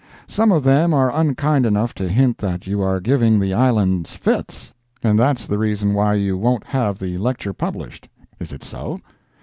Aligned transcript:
(Some 0.25 0.51
of 0.51 0.63
them 0.63 0.95
are 0.95 1.13
unkind 1.13 1.63
enough 1.63 1.93
to 1.93 2.09
hint 2.09 2.39
that 2.39 2.65
you 2.65 2.81
are 2.81 2.99
giving 2.99 3.39
the 3.39 3.53
Islands 3.53 4.13
fits, 4.13 4.73
and 5.03 5.19
that's 5.19 5.45
the 5.45 5.59
reason 5.59 5.93
why 5.93 6.15
you 6.15 6.39
won't 6.39 6.63
have 6.63 6.97
the 6.97 7.19
lecture 7.19 7.53
published. 7.53 8.09
Is 8.39 8.51
it 8.51 8.63
so?) 8.63 8.97